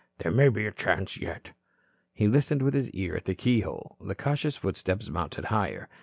"There 0.17 0.31
may 0.31 0.49
be 0.49 0.65
a 0.65 0.71
chance 0.71 1.17
yet." 1.17 1.51
He 2.11 2.27
listened 2.27 2.63
with 2.63 2.73
his 2.73 2.89
ear 2.89 3.15
at 3.15 3.25
the 3.25 3.35
keyhole. 3.35 3.97
The 4.03 4.15
cautious 4.15 4.55
footsteps 4.57 5.09
mounted 5.09 5.45
higher. 5.45 5.89